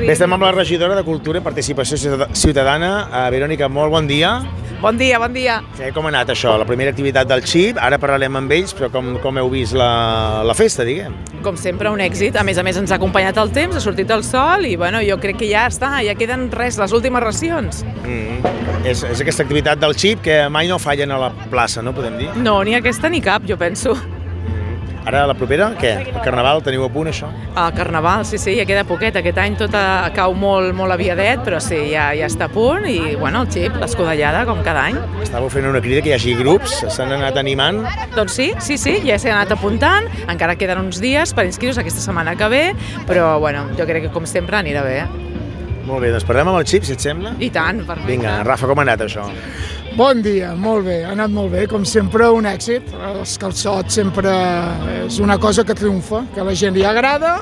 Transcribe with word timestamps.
Bé, 0.00 0.14
estem 0.14 0.32
amb 0.32 0.46
la 0.46 0.50
regidora 0.54 0.94
de 0.96 1.02
Cultura 1.04 1.42
i 1.42 1.44
Participació 1.44 1.98
Ciutadana, 2.32 2.90
uh, 3.04 3.26
Verònica, 3.32 3.68
molt 3.68 3.92
bon 3.92 4.06
dia. 4.08 4.30
Bon 4.80 4.96
dia, 4.96 5.18
bon 5.20 5.34
dia. 5.34 5.58
Sí, 5.76 5.90
com 5.92 6.06
ha 6.06 6.08
anat 6.08 6.30
això, 6.32 6.54
la 6.56 6.64
primera 6.64 6.88
activitat 6.94 7.28
del 7.28 7.42
XIP, 7.44 7.76
ara 7.76 7.98
parlarem 8.00 8.38
amb 8.40 8.54
ells, 8.56 8.72
però 8.72 8.88
com, 8.94 9.10
com 9.20 9.36
heu 9.36 9.50
vist 9.52 9.76
la, 9.76 10.40
la 10.48 10.54
festa, 10.56 10.86
diguem? 10.88 11.18
Com 11.44 11.58
sempre, 11.60 11.92
un 11.92 12.00
èxit. 12.00 12.38
A 12.40 12.44
més 12.48 12.56
a 12.56 12.64
més, 12.64 12.78
ens 12.80 12.94
ha 12.94 12.96
acompanyat 12.96 13.36
el 13.42 13.52
temps, 13.52 13.76
ha 13.76 13.82
sortit 13.84 14.08
el 14.16 14.24
sol 14.24 14.64
i, 14.64 14.72
bueno, 14.80 15.02
jo 15.04 15.18
crec 15.20 15.42
que 15.42 15.50
ja 15.50 15.66
està, 15.68 15.98
ja 16.06 16.16
queden 16.16 16.48
res, 16.54 16.80
les 16.80 16.96
últimes 16.96 17.20
racions. 17.20 17.82
Mm. 18.00 18.56
És, 18.88 19.04
és 19.04 19.20
aquesta 19.20 19.44
activitat 19.44 19.84
del 19.84 19.92
XIP 19.98 20.24
que 20.24 20.40
mai 20.48 20.72
no 20.72 20.80
fallen 20.80 21.12
a 21.12 21.20
la 21.26 21.28
plaça, 21.52 21.84
no 21.84 21.92
podem 21.92 22.16
dir? 22.22 22.32
No, 22.40 22.56
ni 22.64 22.72
aquesta 22.78 23.12
ni 23.12 23.20
cap, 23.20 23.44
jo 23.44 23.60
penso. 23.60 23.98
Ara, 25.08 25.22
la 25.26 25.34
propera, 25.34 25.70
què? 25.80 25.92
El 26.10 26.18
Carnaval, 26.20 26.60
teniu 26.64 26.84
a 26.84 26.90
punt, 26.92 27.08
això? 27.08 27.30
El 27.56 27.70
Carnaval, 27.76 28.24
sí, 28.28 28.38
sí, 28.38 28.52
ja 28.58 28.66
queda 28.68 28.82
poquet. 28.88 29.16
Aquest 29.16 29.38
any 29.40 29.56
tot 29.60 29.74
a, 29.76 30.10
cau 30.16 30.34
molt, 30.36 30.74
molt 30.76 30.92
aviadet, 30.92 31.40
però 31.46 31.60
sí, 31.64 31.78
ja, 31.94 32.10
ja 32.16 32.28
està 32.28 32.50
a 32.50 32.52
punt 32.52 32.84
i, 32.90 33.16
bueno, 33.20 33.44
el 33.46 33.50
xip, 33.52 33.78
l'escudellada, 33.80 34.44
com 34.48 34.60
cada 34.66 34.84
any. 34.90 35.00
Estàveu 35.24 35.48
fent 35.52 35.70
una 35.70 35.80
crida 35.80 36.04
que 36.04 36.12
hi 36.12 36.16
hagi 36.18 36.36
grups, 36.38 36.82
s'han 36.92 37.16
anat 37.16 37.40
animant? 37.40 37.80
Doncs 38.16 38.36
sí, 38.36 38.50
sí, 38.60 38.76
sí, 38.80 38.98
ja 39.06 39.16
s'han 39.20 39.38
anat 39.38 39.56
apuntant, 39.56 40.10
encara 40.28 40.58
queden 40.60 40.84
uns 40.84 41.00
dies 41.02 41.32
per 41.36 41.48
inscriure 41.48 41.80
aquesta 41.80 42.04
setmana 42.04 42.36
que 42.36 42.52
ve, 42.52 42.64
però, 43.08 43.32
bueno, 43.40 43.66
jo 43.78 43.88
crec 43.88 44.08
que, 44.08 44.14
com 44.14 44.28
sempre, 44.28 44.60
anirà 44.60 44.84
bé. 44.84 45.00
Molt 45.90 46.04
bé, 46.04 46.12
doncs 46.14 46.26
parlem 46.28 46.52
amb 46.52 46.60
el 46.60 46.66
xip, 46.70 46.86
si 46.86 46.94
et 46.94 47.02
sembla? 47.02 47.34
I 47.42 47.50
tant, 47.50 47.82
perfecte. 47.82 48.12
Vinga, 48.12 48.36
Rafa, 48.46 48.68
com 48.70 48.78
ha 48.78 48.84
anat 48.86 49.02
això? 49.08 49.24
Bon 49.98 50.20
dia, 50.22 50.52
molt 50.54 50.86
bé, 50.86 51.00
ha 51.02 51.16
anat 51.16 51.32
molt 51.34 51.50
bé, 51.50 51.64
com 51.70 51.82
sempre 51.88 52.28
un 52.30 52.46
èxit. 52.46 52.92
Els 53.10 53.34
calçots 53.42 53.98
sempre 53.98 54.30
és 55.00 55.18
una 55.18 55.40
cosa 55.42 55.66
que 55.66 55.74
triomfa, 55.74 56.22
que 56.34 56.44
a 56.44 56.46
la 56.46 56.54
gent 56.54 56.78
li 56.78 56.86
agrada, 56.86 57.40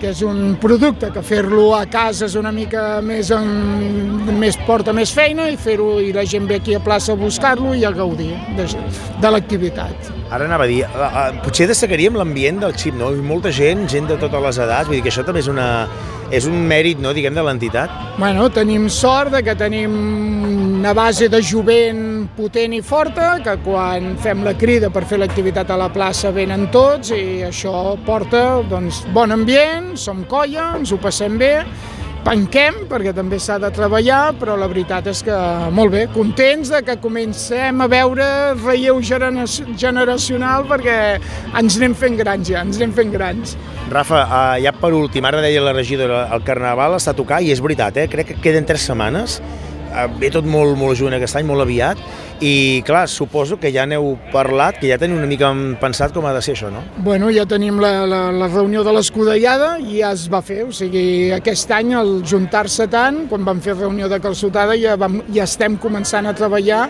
que 0.00 0.10
és 0.12 0.22
un 0.26 0.56
producte 0.60 1.10
que 1.12 1.22
fer-lo 1.24 1.68
a 1.76 1.84
casa 1.88 2.26
és 2.26 2.34
una 2.40 2.50
mica 2.52 3.02
més, 3.04 3.30
en, 3.32 4.34
més 4.40 4.56
porta 4.66 4.92
més 4.96 5.12
feina 5.14 5.46
i 5.52 5.56
fer-ho 5.60 5.98
i 6.02 6.10
la 6.16 6.24
gent 6.28 6.48
ve 6.50 6.58
aquí 6.60 6.74
a 6.76 6.80
plaça 6.82 7.14
a 7.14 7.20
buscar-lo 7.20 7.72
i 7.76 7.84
a 7.84 7.92
gaudir 7.94 8.32
de, 8.58 8.66
de 9.20 9.30
l'activitat. 9.32 10.10
Ara 10.34 10.48
anava 10.48 10.66
a 10.66 10.70
dir, 10.70 10.82
uh, 10.88 11.04
uh, 11.06 11.38
potser 11.44 11.68
destacaríem 11.70 12.16
l'ambient 12.18 12.64
del 12.64 12.74
xip, 12.80 12.96
no? 12.98 13.12
Molta 13.24 13.52
gent, 13.54 13.84
gent 13.92 14.08
de 14.10 14.18
totes 14.20 14.42
les 14.48 14.60
edats, 14.66 14.88
vull 14.88 14.98
dir 14.98 15.04
que 15.06 15.12
això 15.12 15.24
també 15.24 15.44
és 15.44 15.48
una, 15.52 15.68
és 16.30 16.46
un 16.48 16.56
mèrit, 16.68 17.00
no, 17.02 17.12
diguem, 17.16 17.34
de 17.34 17.44
l'entitat. 17.44 17.92
Bueno, 18.18 18.48
tenim 18.54 18.88
sort 18.92 19.34
de 19.34 19.42
que 19.44 19.56
tenim 19.58 19.94
una 20.84 20.92
base 20.92 21.30
de 21.32 21.40
jovent 21.40 22.28
potent 22.36 22.74
i 22.76 22.82
forta, 22.84 23.38
que 23.44 23.56
quan 23.64 24.14
fem 24.20 24.42
la 24.44 24.52
crida 24.58 24.90
per 24.92 25.04
fer 25.08 25.16
l'activitat 25.22 25.70
a 25.72 25.78
la 25.80 25.88
plaça 25.92 26.32
venen 26.34 26.66
tots 26.74 27.14
i 27.16 27.40
això 27.46 27.94
porta 28.04 28.60
doncs, 28.68 29.02
bon 29.16 29.32
ambient, 29.32 29.94
som 29.96 30.26
colla, 30.28 30.74
ens 30.78 30.92
ho 30.92 30.98
passem 31.00 31.38
bé, 31.40 31.54
penquem, 32.24 32.84
perquè 32.88 33.12
també 33.16 33.38
s'ha 33.42 33.58
de 33.60 33.68
treballar, 33.74 34.34
però 34.40 34.56
la 34.58 34.68
veritat 34.70 35.06
és 35.12 35.20
que 35.26 35.36
molt 35.76 35.92
bé, 35.92 36.04
contents 36.14 36.70
de 36.72 36.80
que 36.86 36.96
comencem 37.02 37.82
a 37.84 37.88
veure 37.90 38.26
relleu 38.62 39.00
generacional 39.04 40.64
perquè 40.70 40.96
ens 41.60 41.76
anem 41.78 41.96
fent 41.98 42.16
grans 42.20 42.48
ja, 42.48 42.64
ens 42.64 42.80
anem 42.80 42.94
fent 42.96 43.12
grans. 43.12 43.56
Rafa, 43.92 44.24
uh, 44.24 44.56
ja 44.62 44.72
per 44.76 44.94
últim, 44.96 45.26
ara 45.28 45.42
deia 45.44 45.62
la 45.64 45.74
regidora, 45.76 46.24
el 46.34 46.44
Carnaval 46.46 46.96
està 46.96 47.12
a 47.12 47.18
tocar 47.18 47.42
i 47.44 47.52
és 47.52 47.60
veritat, 47.64 48.00
eh? 48.00 48.08
crec 48.10 48.32
que 48.32 48.40
queden 48.48 48.64
tres 48.68 48.88
setmanes, 48.88 49.40
ve 50.20 50.30
tot 50.34 50.46
molt, 50.48 50.76
molt 50.78 50.98
junt 50.98 51.14
aquest 51.16 51.38
any, 51.38 51.46
molt 51.48 51.64
aviat, 51.64 52.00
i 52.42 52.82
clar, 52.86 53.06
suposo 53.08 53.56
que 53.60 53.70
ja 53.72 53.84
n'heu 53.86 54.16
parlat, 54.32 54.80
que 54.80 54.88
ja 54.90 54.98
teniu 54.98 55.16
una 55.20 55.28
mica 55.30 55.50
pensat 55.80 56.12
com 56.14 56.26
ha 56.26 56.32
de 56.34 56.42
ser 56.42 56.56
això, 56.56 56.70
no? 56.72 56.82
Bueno, 57.06 57.30
ja 57.32 57.44
tenim 57.48 57.78
la, 57.82 57.92
la, 58.10 58.20
la 58.34 58.48
reunió 58.50 58.82
de 58.84 58.92
l'escudellada 58.94 59.76
i 59.78 60.00
ja 60.00 60.10
es 60.16 60.26
va 60.32 60.40
fer, 60.44 60.64
o 60.66 60.74
sigui, 60.74 61.30
aquest 61.36 61.70
any 61.74 61.94
el 61.96 62.16
juntar-se 62.26 62.88
tant, 62.90 63.24
quan 63.30 63.46
vam 63.46 63.62
fer 63.64 63.76
reunió 63.78 64.08
de 64.10 64.18
calçotada 64.22 64.76
ja, 64.80 64.96
vam, 65.00 65.20
ja 65.34 65.46
estem 65.46 65.78
començant 65.80 66.26
a 66.26 66.34
treballar 66.36 66.88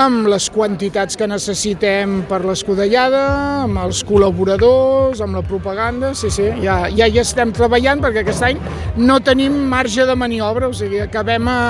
amb 0.00 0.28
les 0.30 0.50
quantitats 0.52 1.18
que 1.18 1.28
necessitem 1.30 2.20
per 2.30 2.42
l'escudellada, 2.44 3.22
amb 3.68 3.80
els 3.84 4.02
col·laboradors, 4.06 5.22
amb 5.22 5.38
la 5.38 5.44
propaganda, 5.46 6.12
sí, 6.18 6.32
sí, 6.34 6.48
ja, 6.64 6.82
ja 6.90 7.06
hi 7.06 7.22
estem 7.22 7.54
treballant 7.54 8.02
perquè 8.02 8.24
aquest 8.24 8.48
any 8.50 8.60
no 8.98 9.20
tenim 9.24 9.54
marge 9.70 10.04
de 10.06 10.18
maniobra, 10.18 10.68
o 10.70 10.76
sigui, 10.76 11.00
acabem 11.06 11.48
a... 11.50 11.60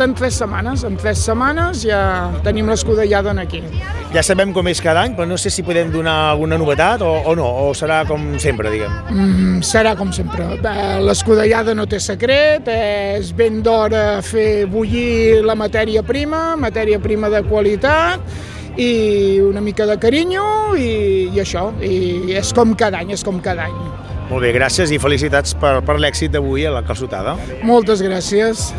falten 0.00 0.14
tres 0.14 0.34
setmanes, 0.34 0.82
en 0.84 0.96
tres 0.96 1.18
setmanes 1.20 1.82
ja 1.84 2.30
tenim 2.40 2.68
l'escudellada 2.70 3.34
aquí. 3.36 3.60
Ja 4.14 4.22
sabem 4.24 4.54
com 4.56 4.66
és 4.70 4.80
cada 4.80 5.02
any, 5.04 5.12
però 5.12 5.26
no 5.28 5.36
sé 5.36 5.50
si 5.52 5.62
podem 5.62 5.90
donar 5.92 6.30
alguna 6.30 6.56
novetat 6.56 7.02
o, 7.04 7.10
o 7.28 7.34
no, 7.36 7.44
o 7.68 7.74
serà 7.76 8.06
com 8.08 8.38
sempre, 8.40 8.70
diguem. 8.72 8.94
Mm, 9.10 9.60
serà 9.60 9.92
com 9.98 10.08
sempre. 10.12 10.56
L'escudellada 11.04 11.74
no 11.76 11.84
té 11.84 12.00
secret, 12.00 12.70
és 12.72 13.34
ben 13.36 13.60
d'hora 13.62 14.22
fer 14.24 14.64
bullir 14.72 15.44
la 15.44 15.54
matèria 15.54 16.02
prima, 16.02 16.56
matèria 16.56 16.98
prima 16.98 17.28
de 17.28 17.44
qualitat, 17.44 18.24
i 18.80 19.40
una 19.44 19.60
mica 19.60 19.84
de 19.84 19.98
carinyo 20.00 20.78
i, 20.80 21.28
i 21.28 21.44
això, 21.44 21.74
i 21.84 22.38
és 22.40 22.56
com 22.56 22.72
cada 22.72 23.04
any, 23.04 23.12
és 23.18 23.26
com 23.26 23.42
cada 23.44 23.68
any. 23.68 24.00
Molt 24.30 24.46
bé, 24.46 24.52
gràcies 24.54 24.92
i 24.94 24.98
felicitats 25.02 25.56
per, 25.58 25.80
per 25.82 25.96
l'èxit 25.98 26.30
d'avui 26.30 26.62
a 26.62 26.70
la 26.70 26.84
calçotada. 26.86 27.34
Moltes 27.66 27.98
gràcies. 28.06 28.68